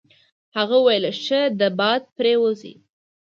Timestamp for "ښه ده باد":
1.23-2.01